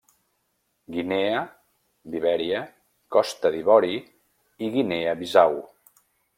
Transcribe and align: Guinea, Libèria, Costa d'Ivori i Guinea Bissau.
Guinea, 0.95 1.43
Libèria, 2.15 2.63
Costa 3.17 3.53
d'Ivori 3.59 3.95
i 4.69 4.73
Guinea 4.79 5.17
Bissau. 5.25 5.59